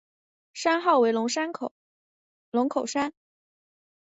[0.55, 1.27] 山号为龙
[2.67, 3.13] 口山。